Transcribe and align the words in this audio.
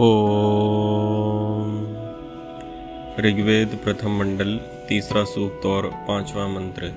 ओम। 0.00 1.82
ऋग्वेद 3.20 3.78
प्रथम 3.84 4.10
मंडल, 4.10 4.60
तीसरा 4.88 5.24
सूक्त 5.24 5.66
और 5.66 5.90
पांचवा 5.94 6.48
मंत्र। 6.48 6.92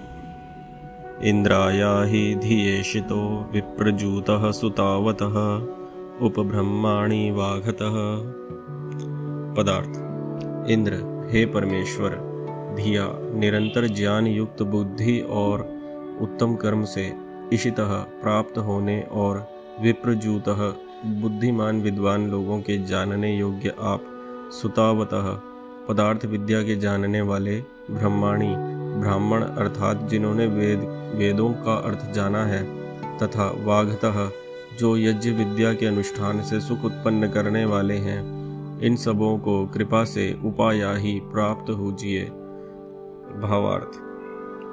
इंद्राया 1.24 2.04
ही 2.04 2.36
धियेशितो 2.36 3.50
विप्रजूतः 3.54 4.52
सुतावतः, 4.52 5.58
उपब्रह्माणि 6.26 7.32
वाघतः। 7.32 8.18
पदार्थ। 9.54 9.90
इंद्र, 10.72 10.94
हे 11.32 11.46
परमेश्वर, 11.46 12.10
धिया, 12.76 13.08
निरंतर 13.40 13.88
ज्ञान 13.88 14.28
युक्त 14.28 14.64
बुद्धि 14.64 15.20
और 15.20 15.62
उत्तम 16.22 16.56
कर्म 16.56 16.84
से 16.86 17.14
इशितः 17.54 17.98
प्राप्त 17.98 18.58
होने 18.58 19.02
और 19.02 19.48
विप्रजूतः 19.82 20.74
बुद्धिमान, 21.06 21.82
विद्वान 21.82 22.32
लोगों 22.32 22.62
के 22.62 22.86
जानने 22.86 23.38
योग्य 23.38 23.74
आप 23.80 24.02
सुतावतः 24.62 25.28
पदार्थ 25.88 26.26
विद्या 26.26 26.64
के 26.64 26.76
जानने 26.76 27.22
वाले 27.22 27.62
ब्रह्माणी, 27.92 28.56
ब्राह्मण 29.02 29.44
अर्थात 29.44 30.08
जिन्होंने 30.10 30.46
वेद, 30.46 30.80
वेदों 31.16 31.50
का 31.50 31.74
अर्थ 31.74 32.12
जाना 32.12 32.46
है, 32.46 32.64
तथा 33.18 33.56
वाघतः 33.58 34.32
जो 34.80 34.98
यज्ञ 34.98 35.32
विद्या 35.32 35.74
के 35.74 35.86
अनुष्ठान 35.86 36.42
से 36.42 36.60
सुख 36.60 36.86
उत्पन्न 36.86 37.30
करने 37.30 37.66
वाले 37.66 37.98
हैं, 37.98 38.22
इन 38.82 38.96
सबों 38.96 39.38
को 39.38 39.66
कृपा 39.68 40.04
से 40.04 40.40
उपाया 40.46 40.94
ही 40.94 41.20
प्राप्त 41.20 41.70
होजिए 41.70 42.26
भावार्थ। 43.42 43.92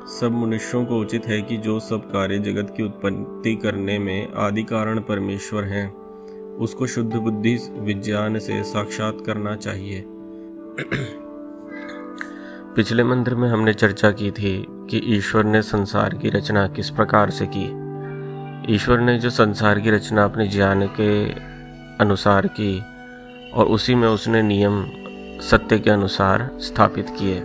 सब 0.08 0.32
मनुष्यों 0.32 0.84
को 0.84 1.00
उचित 1.00 1.26
है 1.26 1.42
कि 1.42 1.56
जो 1.56 1.80
सब 1.80 2.12
कार्य 2.12 2.38
जगत 2.38 2.74
की 2.76 2.82
उत्पत्ति 2.82 3.56
करने 3.56 3.98
में 3.98 4.32
आदि 4.32 4.62
कारण 4.62 5.00
परमेश्वर 5.00 5.64
हैं 5.64 6.05
उसको 6.58 6.86
शुद्ध 6.86 7.16
बुद्धि 7.16 7.58
विज्ञान 7.72 8.38
से 8.38 8.62
साक्षात 8.62 9.18
करना 9.26 9.56
चाहिए। 9.56 10.04
पिछले 12.76 13.04
मंत्र 13.04 13.34
में 13.34 13.48
हमने 13.48 13.74
चर्चा 13.74 14.10
की 14.10 14.30
थी 14.30 14.66
कि 14.90 15.02
ईश्वर 15.04 15.44
ने 15.44 15.62
संसार 15.62 16.14
की 16.14 16.30
रचना 16.30 16.68
किस 16.68 16.90
प्रकार 16.90 17.30
से 17.30 17.46
की। 17.46 17.86
ईश्वर 18.74 19.00
ने 19.00 19.18
जो 19.18 19.30
संसार 19.30 19.80
की 19.80 19.90
रचना 19.90 20.24
अपने 20.24 20.48
ज्ञान 20.48 20.86
के 20.86 21.32
अनुसार 22.04 22.46
की, 22.46 22.82
और 23.52 23.66
उसी 23.66 23.94
में 23.94 24.08
उसने 24.08 24.42
नियम 24.42 24.86
सत्य 25.40 25.78
के 25.78 25.90
अनुसार 25.90 26.50
स्थापित 26.58 27.06
किए। 27.10 27.42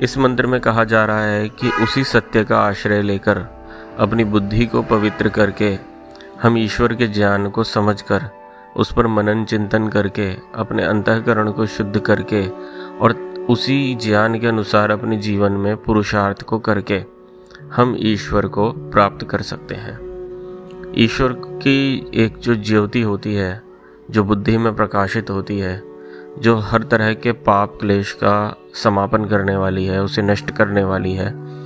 इस 0.00 0.18
मंत्र 0.18 0.46
में 0.46 0.60
कहा 0.60 0.84
जा 0.84 1.04
रहा 1.04 1.24
है 1.24 1.48
कि 1.48 1.70
उसी 1.70 2.04
सत्य 2.04 2.44
का 2.44 2.58
आश्रय 2.58 3.02
लेकर 3.02 3.38
अपनी 3.98 4.24
बुद्धि 4.24 4.66
को 4.66 4.82
पवित्र 4.82 5.28
करके 5.28 5.95
हम 6.42 6.58
ईश्वर 6.58 6.94
के 6.94 7.06
ज्ञान 7.06 7.50
को 7.50 7.64
समझकर, 7.64 8.24
उस 8.76 8.92
पर 8.92 9.06
मनन 9.06 9.44
चिंतन 9.44 9.88
करके, 9.88 10.36
अपने 10.54 10.82
अंतकरण 10.82 11.50
को 11.50 11.66
शुद्ध 11.66 11.98
करके 11.98 12.48
और 12.98 13.12
उसी 13.50 13.94
ज्ञान 13.94 14.38
के 14.38 14.46
अनुसार 14.46 14.90
अपने 14.90 15.16
जीवन 15.16 15.52
में 15.52 15.76
पुरुषार्थ 15.76 16.42
को 16.42 16.58
करके 16.58 17.04
हम 17.72 17.96
ईश्वर 17.98 18.46
को 18.46 18.72
प्राप्त 18.72 19.26
कर 19.26 19.42
सकते 19.42 19.74
हैं। 19.74 19.98
ईश्वर 20.98 21.32
की 21.32 22.10
एक 22.14 22.38
जो 22.38 22.54
ज्योति 22.54 23.02
होती 23.02 23.34
है, 23.34 23.62
जो 24.10 24.24
बुद्धि 24.24 24.58
में 24.58 24.76
प्रकाशित 24.76 25.30
होती 25.30 25.58
है, 25.58 25.82
जो 26.38 26.56
हर 26.56 26.82
तरह 26.82 27.14
के 27.14 27.32
पाप 27.32 27.78
क्लेश 27.80 28.12
का 28.12 28.56
समापन 28.74 29.24
करने 29.24 29.56
वाली 29.56 29.86
है, 29.86 30.02
उसे 30.02 30.22
नष्ट 30.22 30.50
करने 30.50 30.84
वाली 30.84 31.12
है 31.12 31.56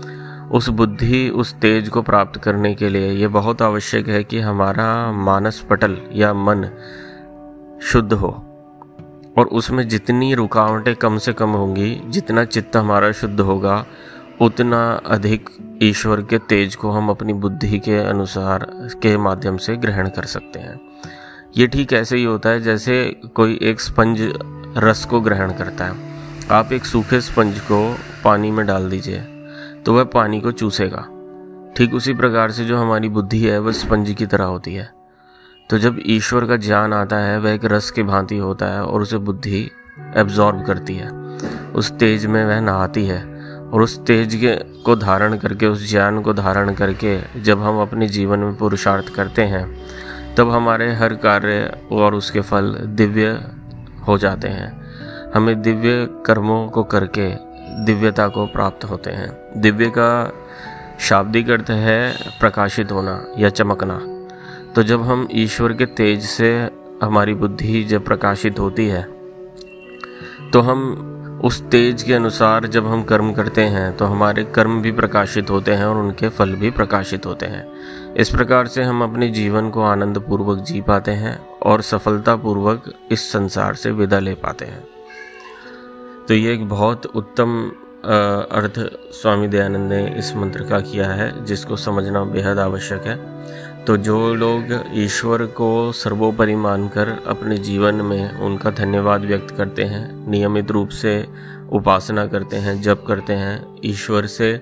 उस 0.50 0.68
बुद्धि, 0.68 1.28
उस 1.28 1.54
तेज 1.54 1.88
को 1.88 2.02
प्राप्त 2.02 2.40
करने 2.40 2.74
के 2.74 2.88
लिए 2.88 3.12
ये 3.12 3.28
बहुत 3.28 3.62
आवश्यक 3.62 4.08
है 4.08 4.24
कि 4.24 4.40
हमारा 4.40 5.12
मानस 5.12 5.60
पटल 5.70 5.98
या 6.12 6.34
मन 6.34 6.70
शुद्ध 7.82 8.12
हो। 8.12 8.46
और 9.38 9.46
उसमें 9.46 9.88
जितनी 9.88 10.34
रुकावटें 10.34 10.96
कम 10.96 11.18
से 11.18 11.32
कम 11.32 11.50
होंगी, 11.50 12.02
जितना 12.06 12.44
चित्त 12.44 12.76
हमारा 12.76 13.12
शुद्ध 13.12 13.40
होगा, 13.40 13.86
उतना 14.40 15.00
अधिक 15.06 15.50
ईश्वर 15.82 16.22
के 16.22 16.38
तेज 16.38 16.74
को 16.74 16.90
हम 16.90 17.10
अपनी 17.10 17.32
बुद्धि 17.32 17.78
के 17.78 17.98
अनुसार, 17.98 18.66
के 19.02 19.16
माध्यम 19.16 19.56
से 19.56 19.76
ग्रहण 19.76 20.08
कर 20.08 20.24
सकते 20.24 20.58
हैं। 20.58 20.80
ये 21.56 21.66
ठीक 21.66 21.92
ऐसे 21.92 22.16
ही 22.16 22.24
होता 22.24 22.48
है 22.48 22.60
जैसे 22.60 23.20
कोई 23.34 23.58
एक 23.62 23.80
स्पंज 23.80 24.32
रस 24.76 25.04
को 25.04 25.20
ग्रहण 25.20 25.52
करता 25.52 25.84
है। 25.84 25.94
आप 26.50 26.72
एक 26.72 26.84
सूखे 26.84 27.20
स्पंज 27.20 27.60
को 27.60 27.96
पानी 28.24 28.50
में 28.50 28.66
डाल 28.66 28.90
दीजिए। 28.90 29.29
तो 29.86 29.94
वह 29.94 30.04
पानी 30.04 30.40
को 30.40 30.52
चूसेगा। 30.52 31.06
ठीक 31.76 31.94
उसी 31.94 32.14
प्रकार 32.14 32.50
से 32.50 32.64
जो 32.64 32.78
हमारी 32.78 33.08
बुद्धि 33.08 33.38
है, 33.38 33.58
वह 33.58 33.72
स्पंज 33.72 34.12
की 34.12 34.26
तरह 34.26 34.44
होती 34.44 34.74
है। 34.74 34.90
तो 35.70 35.78
जब 35.78 35.98
ईश्वर 36.06 36.44
का 36.44 36.56
ज्ञान 36.56 36.92
आता 36.92 37.16
है, 37.16 37.38
वह 37.38 37.50
एक 37.50 37.64
रस 37.64 37.90
की 37.90 38.02
भांति 38.02 38.36
होता 38.36 38.66
है 38.66 38.82
और 38.82 39.02
उसे 39.02 39.18
बुद्धि 39.18 39.70
एब्जॉर्ब 40.16 40.64
करती 40.64 40.94
है। 40.94 41.10
उस 41.72 41.92
तेज 41.92 42.26
में 42.26 42.44
वह 42.44 42.60
नहाती 42.60 43.06
है 43.06 43.40
और 43.72 43.82
उस 43.82 43.98
तेज 44.04 44.34
के 44.34 44.82
को 44.82 44.96
धारण 44.96 45.36
करके, 45.36 45.66
उस 45.66 45.90
ज्ञान 45.90 46.20
को 46.20 46.32
धारण 46.32 46.74
करके 46.74 47.40
जब 47.40 47.60
हम 47.60 47.82
अपने 47.82 48.08
जीवन 48.08 48.38
में 48.38 48.56
पुरुषार्थ 48.56 49.14
करते 49.14 49.42
हैं, 49.42 49.86
तब 50.34 50.50
हमारे 50.50 50.92
हर 50.92 51.14
कार्य 51.14 51.80
और 51.92 52.14
उसके 52.14 52.40
फल 52.40 52.72
दिव्य 52.72 53.50
हो 54.08 54.18
जाते 54.18 54.48
हैं। 54.48 54.80
हमें 55.34 55.62
दिव्य 55.62 56.08
कर्मों 56.26 56.68
को 56.68 56.82
करके 56.84 57.49
दिव्यता 57.80 58.26
को 58.28 58.46
प्राप्त 58.46 58.84
होते 58.84 59.10
हैं। 59.10 59.60
दिव्य 59.60 59.90
का 59.98 60.10
शाब्दिक 61.00 61.50
अर्थ 61.50 61.70
है 61.70 62.12
प्रकाशित 62.40 62.92
होना 62.92 63.22
या 63.38 63.48
चमकना। 63.50 64.00
तो 64.74 64.82
जब 64.82 65.02
हम 65.02 65.26
ईश्वर 65.34 65.72
के 65.72 65.86
तेज 65.86 66.22
से 66.22 66.50
हमारी 67.02 67.34
बुद्धि 67.34 67.82
जब 67.84 68.04
प्रकाशित 68.04 68.58
होती 68.58 68.86
है 68.88 69.02
तो 70.52 70.60
हम 70.60 71.40
उस 71.44 71.60
तेज 71.62 72.02
के 72.02 72.14
अनुसार 72.14 72.66
जब 72.66 72.86
हम 72.86 73.02
कर्म 73.02 73.32
करते 73.32 73.62
हैं 73.64 73.96
तो 73.96 74.04
हमारे 74.04 74.44
कर्म 74.44 74.80
भी 74.82 74.92
प्रकाशित 74.92 75.50
होते 75.50 75.72
हैं 75.72 75.84
और 75.84 75.96
उनके 75.96 76.28
फल 76.28 76.54
भी 76.54 76.70
प्रकाशित 76.70 77.26
होते 77.26 77.46
हैं। 77.46 78.14
इस 78.14 78.30
प्रकार 78.30 78.66
से 78.66 78.82
हम 78.82 79.02
अपने 79.02 79.28
जीवन 79.30 79.70
को 79.70 79.82
आनंद 79.82 80.18
पूर्वक 80.18 80.58
जी 80.58 80.80
पाते 80.80 81.10
हैं 81.12 81.38
और 81.62 81.82
सफलतापूर्वक 81.82 82.92
इस 83.10 83.30
संसार 83.32 83.74
से 83.74 83.90
विदा 83.90 84.18
ले 84.18 84.34
पाते 84.34 84.64
हैं। 84.64 84.82
तो 86.30 86.34
ये 86.34 86.52
एक 86.54 86.68
बहुत 86.68 87.06
उत्तम 87.06 87.72
अर्थ 88.52 88.78
स्वामी 89.12 89.48
दयानंद 89.48 89.92
ने 89.92 90.18
इस 90.18 90.32
मंत्र 90.36 90.64
का 90.64 90.78
किया 90.80 91.06
है, 91.06 91.44
जिसको 91.44 91.76
समझना 91.76 92.22
बेहद 92.24 92.58
आवश्यक 92.58 93.06
है। 93.06 93.16
तो 93.84 93.96
जो 93.96 94.34
लोग 94.34 94.62
ईश्वर 94.94 95.44
को 95.46 95.70
सर्वोपरि 95.92 96.54
मानकर 96.56 97.08
अपने 97.26 97.56
जीवन 97.58 97.94
में 97.94 98.38
उनका 98.38 98.70
धन्यवाद 98.70 99.24
व्यक्त 99.24 99.50
करते 99.50 99.84
हैं, 99.84 100.30
नियमित 100.30 100.70
रूप 100.70 100.88
से 100.88 101.26
उपासना 101.72 102.26
करते 102.26 102.56
हैं, 102.56 102.80
जप 102.82 103.04
करते 103.08 103.32
हैं, 103.32 103.80
ईश्वर 103.84 104.26
से 104.26 104.52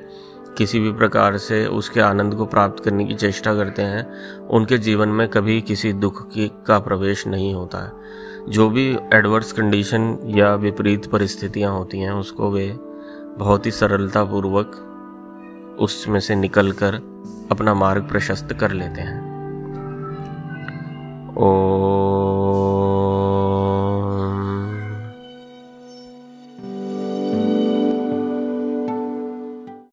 किसी 0.59 0.81
भी 0.81 0.93
प्रकार 0.93 1.39
से 1.39 1.67
उसके 1.67 2.01
आनंद 2.01 2.35
को 2.35 2.47
प्राप्त 2.47 2.85
करने 2.85 3.05
की 3.05 3.15
चेष्टा 3.15 3.55
करते 3.55 3.83
हैं, 3.83 4.07
उनके 4.47 4.79
जीवन 4.79 5.09
में 5.09 5.29
कभी 5.29 5.61
किसी 5.61 5.93
दुख 5.93 6.31
की, 6.33 6.53
का 6.67 6.79
प्रवेश 6.79 7.27
नहीं 7.27 7.55
होता 7.55 7.85
है। 7.87 7.93
जो 8.49 8.71
भी 8.71 8.99
एडवर्स 9.15 9.53
कंडीशन 9.53 10.19
या 10.25 10.55
विपरीत 10.55 11.07
परिस्थितियाँ 11.07 11.73
होती 11.73 11.99
हैं, 11.99 12.11
उसको 12.11 12.51
वे 12.51 12.77
बहुत 13.39 13.67
ही 13.67 13.71
सरलतापूर्वक 13.71 14.85
उसमें 15.81 16.21
से 16.21 16.35
निकलकर 16.35 16.95
अपना 17.51 17.75
मार्ग 17.75 18.09
प्रशस्त 18.09 18.53
कर 18.53 18.71
लेते 18.71 19.01
हैं। 19.01 19.29
ओ 21.37 21.69